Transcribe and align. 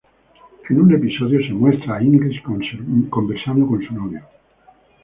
En 0.67 0.81
un 0.81 0.91
episodio 0.95 1.39
se 1.45 1.53
muestra 1.53 1.97
a 1.97 1.99
English 2.01 2.41
conversando 3.11 3.67
con 3.67 3.83
su 3.85 3.93
novio. 3.93 4.23